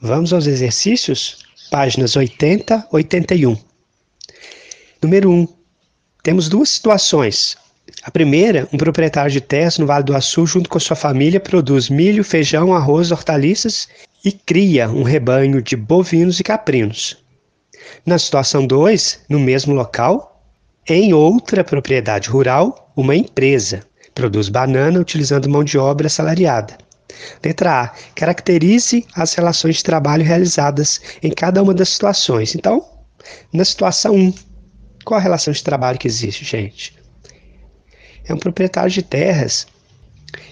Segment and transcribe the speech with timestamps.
[0.00, 1.38] Vamos aos exercícios?
[1.72, 3.56] Páginas 80, 81.
[5.02, 5.48] Número 1.
[6.22, 7.56] Temos duas situações.
[8.04, 11.88] A primeira, um proprietário de terras no Vale do Açu, junto com sua família, produz
[11.88, 13.88] milho, feijão, arroz, hortaliças
[14.24, 17.16] e cria um rebanho de bovinos e caprinos.
[18.06, 20.44] Na situação 2, no mesmo local,
[20.88, 23.82] em outra propriedade rural, uma empresa
[24.14, 26.78] produz banana utilizando mão de obra assalariada.
[27.44, 27.88] Letra A.
[28.14, 32.54] Caracterize as relações de trabalho realizadas em cada uma das situações.
[32.54, 32.84] Então,
[33.52, 34.34] na situação 1,
[35.04, 36.98] qual a relação de trabalho que existe, gente?
[38.26, 39.66] É um proprietário de terras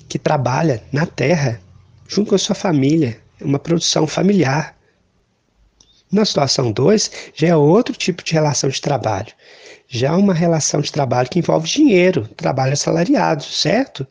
[0.08, 1.60] que trabalha na terra
[2.08, 4.74] junto com a sua família, é uma produção familiar.
[6.10, 9.32] Na situação 2, já é outro tipo de relação de trabalho.
[9.88, 14.06] Já é uma relação de trabalho que envolve dinheiro, trabalho assalariado, certo?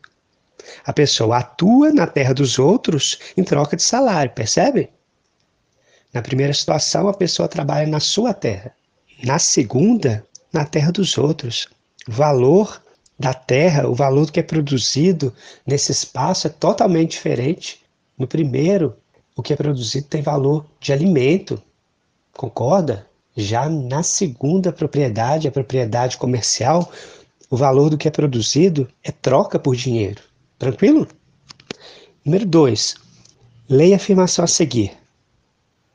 [0.85, 4.89] A pessoa atua na terra dos outros em troca de salário, percebe?
[6.13, 8.71] Na primeira situação, a pessoa trabalha na sua terra.
[9.23, 11.67] Na segunda, na terra dos outros.
[12.07, 12.81] O valor
[13.19, 15.33] da terra, o valor que é produzido
[15.65, 17.81] nesse espaço é totalmente diferente.
[18.17, 18.95] No primeiro,
[19.35, 21.61] o que é produzido tem valor de alimento,
[22.31, 23.05] concorda?
[23.35, 26.89] Já na segunda propriedade, a propriedade comercial,
[27.49, 30.21] o valor do que é produzido é troca por dinheiro.
[30.57, 31.05] Tranquilo?
[32.23, 32.95] Número 2.
[33.67, 34.91] Leia a afirmação a seguir.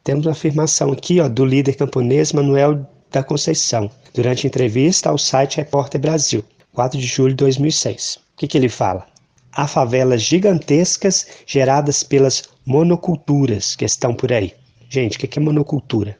[0.05, 5.57] Temos uma afirmação aqui ó, do líder camponês Manuel da Conceição, durante entrevista ao site
[5.57, 6.45] Repórter Brasil,
[6.75, 8.17] 4 de julho de 2006.
[8.17, 9.07] O que, que ele fala?
[9.51, 14.55] Há favelas gigantescas geradas pelas monoculturas que estão por aí.
[14.91, 16.19] Gente, o que, que é monocultura?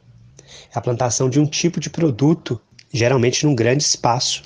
[0.73, 2.59] É a plantação de um tipo de produto,
[2.91, 4.43] geralmente num grande espaço,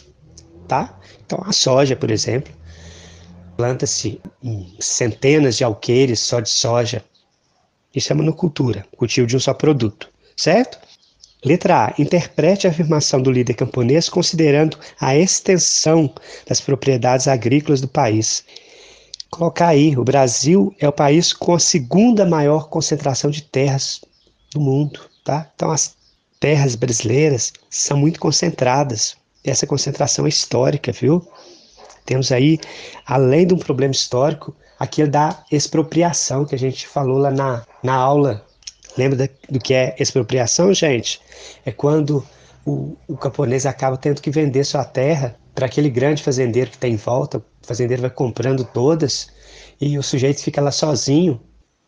[0.67, 0.99] tá?
[1.25, 2.53] Então, a soja, por exemplo,
[3.55, 4.19] Planta-se
[4.79, 7.03] centenas de alqueires só de soja.
[7.93, 10.77] Isso é monocultura, cultivo de um só produto, certo?
[11.43, 11.93] Letra A.
[12.01, 16.13] Interprete a afirmação do líder camponês considerando a extensão
[16.47, 18.43] das propriedades agrícolas do país.
[19.29, 24.01] Colocar aí, o Brasil é o país com a segunda maior concentração de terras
[24.51, 25.49] do mundo, tá?
[25.55, 25.95] Então as
[26.39, 29.15] terras brasileiras são muito concentradas.
[29.43, 31.25] Essa concentração é histórica, viu?
[32.05, 32.59] Temos aí,
[33.05, 37.95] além de um problema histórico, aquele da expropriação que a gente falou lá na, na
[37.95, 38.45] aula.
[38.97, 41.19] Lembra do que é expropriação, gente?
[41.65, 42.25] É quando
[42.65, 46.93] o, o camponês acaba tendo que vender sua terra para aquele grande fazendeiro que tem
[46.93, 47.39] em volta.
[47.39, 49.29] O fazendeiro vai comprando todas
[49.81, 51.41] e o sujeito fica lá sozinho.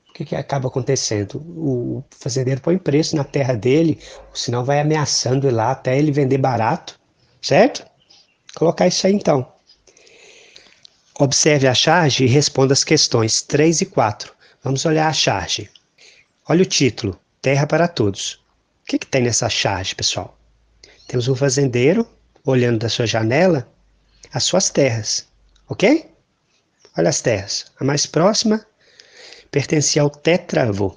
[0.09, 1.35] O que, que acaba acontecendo?
[1.55, 3.99] O fazendeiro põe preço na terra dele,
[4.33, 6.99] senão vai ameaçando ele lá até ele vender barato,
[7.39, 7.85] certo?
[8.55, 9.56] Colocar isso aí então.
[11.19, 14.31] Observe a charge e responda as questões 3 e 4.
[14.63, 15.67] Vamos olhar a charge.
[16.47, 18.33] Olha o título: Terra para Todos.
[18.83, 20.37] O que, que tem nessa charge, pessoal?
[21.07, 22.07] Temos um fazendeiro
[22.45, 23.67] olhando da sua janela
[24.31, 25.27] as suas terras,
[25.67, 26.07] ok?
[26.95, 27.65] Olha as terras.
[27.79, 28.63] A mais próxima
[29.49, 30.89] pertencia ao tetravô,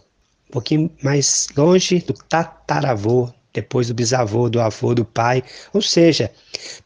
[0.49, 5.43] um pouquinho mais longe do tataravô, depois do bisavô, do avô, do pai.
[5.73, 6.31] Ou seja,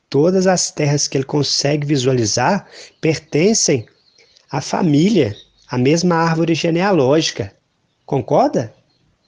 [0.08, 2.66] todas as terras que ele consegue visualizar
[3.00, 3.86] pertencem
[4.50, 5.36] à família,
[5.68, 7.52] à mesma árvore genealógica.
[8.06, 8.74] Concorda?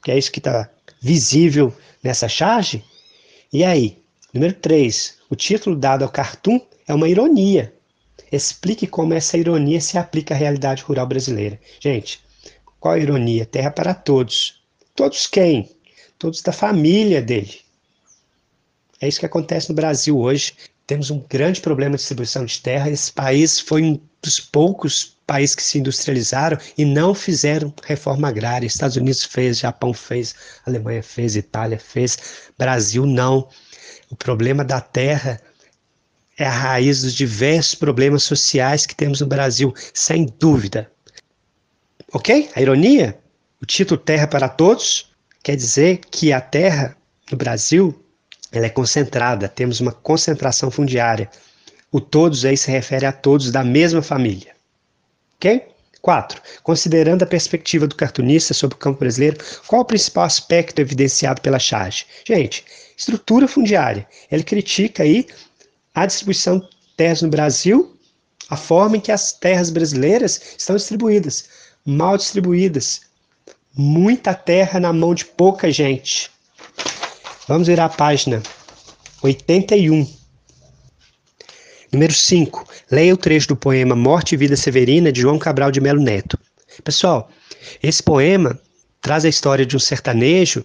[0.02, 0.70] Que é isso que está
[1.00, 2.84] visível nessa charge?
[3.52, 3.98] E aí?
[4.32, 5.18] Número 3.
[5.30, 7.72] O título dado ao cartoon é uma ironia.
[8.30, 11.58] Explique como essa ironia se aplica à realidade rural brasileira.
[11.80, 12.20] Gente,
[12.78, 13.46] qual a ironia?
[13.46, 14.62] Terra para todos.
[14.94, 15.75] Todos quem?
[16.18, 17.60] Todos da família dele.
[19.00, 20.54] É isso que acontece no Brasil hoje.
[20.86, 22.90] Temos um grande problema de distribuição de terra.
[22.90, 28.66] Esse país foi um dos poucos países que se industrializaram e não fizeram reforma agrária.
[28.66, 30.34] Estados Unidos fez, Japão fez,
[30.64, 32.18] Alemanha fez, Itália fez,
[32.56, 33.48] Brasil não.
[34.08, 35.40] O problema da terra
[36.38, 40.90] é a raiz dos diversos problemas sociais que temos no Brasil, sem dúvida.
[42.12, 42.50] Ok?
[42.54, 43.18] A ironia?
[43.60, 45.10] O título Terra para Todos
[45.46, 46.96] quer dizer que a terra
[47.30, 47.94] no Brasil
[48.50, 51.30] ela é concentrada, temos uma concentração fundiária.
[51.92, 54.56] O todos aí se refere a todos da mesma família.
[55.36, 55.62] Ok?
[56.02, 56.42] 4.
[56.64, 59.38] Considerando a perspectiva do cartunista sobre o campo brasileiro,
[59.68, 62.06] qual o principal aspecto evidenciado pela charge?
[62.26, 62.64] Gente,
[62.96, 64.04] estrutura fundiária.
[64.28, 65.28] Ele critica aí
[65.94, 67.96] a distribuição de terras no Brasil,
[68.50, 71.48] a forma em que as terras brasileiras estão distribuídas,
[71.84, 73.05] mal distribuídas.
[73.78, 76.30] Muita terra na mão de pouca gente.
[77.46, 78.42] Vamos virar a página
[79.22, 80.10] 81.
[81.92, 82.66] Número 5.
[82.90, 86.38] Leia o trecho do poema Morte e Vida Severina de João Cabral de Melo Neto.
[86.82, 87.28] Pessoal,
[87.82, 88.58] esse poema
[89.02, 90.64] traz a história de um sertanejo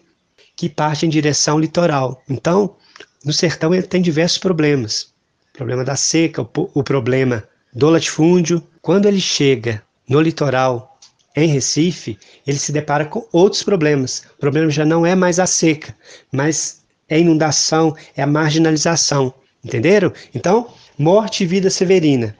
[0.56, 2.24] que parte em direção ao litoral.
[2.30, 2.78] Então,
[3.26, 5.12] no sertão ele tem diversos problemas.
[5.54, 7.44] O problema da seca, o, problema
[7.74, 8.66] do latifúndio.
[8.82, 10.91] Quando ele chega no litoral,
[11.36, 14.24] em Recife, ele se depara com outros problemas.
[14.36, 15.96] O problema já não é mais a seca,
[16.32, 19.34] mas é a inundação, é a marginalização.
[19.64, 20.12] Entenderam?
[20.34, 22.36] Então, morte e vida severina.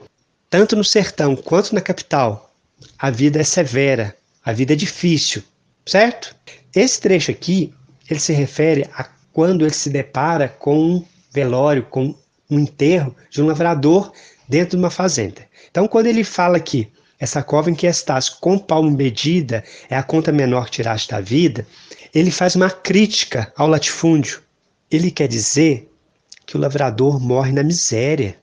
[0.50, 2.52] Tanto no sertão quanto na capital,
[2.98, 5.42] a vida é severa, a vida é difícil,
[5.86, 6.34] certo?
[6.74, 7.72] Esse trecho aqui,
[8.10, 12.14] ele se refere a quando ele se depara com um velório, com
[12.50, 14.12] um enterro de um lavrador
[14.46, 15.46] dentro de uma fazenda.
[15.70, 16.92] Então, quando ele fala que
[17.22, 21.20] essa cova em que estás com palmo medida é a conta menor que tiraste da
[21.20, 21.64] vida,
[22.12, 24.42] ele faz uma crítica ao latifúndio.
[24.90, 25.88] Ele quer dizer
[26.44, 28.36] que o lavrador morre na miséria,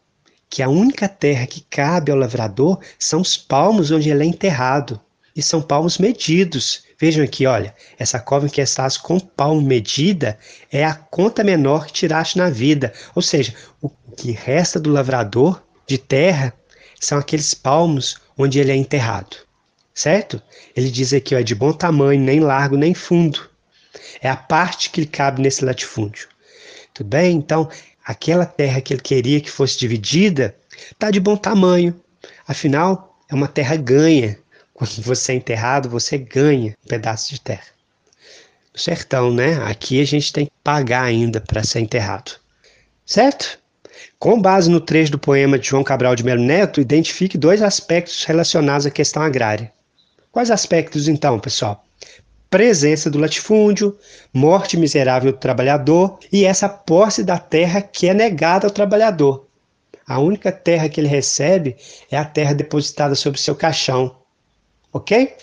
[0.49, 4.97] que a única terra que cabe ao lavrador são os palmos onde ele é enterrado,
[5.35, 6.83] e são palmos medidos.
[6.97, 10.39] Vejam aqui, olha, essa cova em que estás com palmo medida
[10.71, 15.61] é a conta menor que tiraste na vida, ou seja, o que resta do lavrador
[15.85, 16.53] de terra
[16.97, 19.35] são aqueles palmos onde ele é enterrado,
[19.93, 20.41] certo?
[20.73, 23.49] Ele diz aqui, ó, é de bom tamanho, nem largo nem fundo.
[24.21, 26.29] É a parte que lhe cabe nesse latifúndio.
[26.93, 27.35] Tudo bem?
[27.35, 27.69] Então,
[28.03, 30.55] aquela terra que ele queria que fosse dividida
[30.89, 31.99] está de bom tamanho.
[32.47, 34.39] Afinal, é uma terra ganha.
[34.73, 37.67] Quando você é enterrado, você ganha um pedaço de terra.
[38.73, 39.61] No sertão, né?
[39.65, 42.39] Aqui a gente tem que pagar ainda para ser enterrado.
[43.05, 43.58] Certo?
[44.17, 48.23] Com base no trecho do poema de João Cabral de Melo Neto, identifique dois aspectos
[48.23, 49.71] relacionados à questão agrária.
[50.31, 51.83] Quais aspectos, então, pessoal?
[52.49, 53.97] Presença do latifúndio,
[54.33, 59.47] morte miserável do trabalhador e essa posse da terra que é negada ao trabalhador.
[60.07, 61.75] A única terra que ele recebe
[62.09, 64.15] é a terra depositada sobre seu caixão.
[64.91, 65.35] Ok?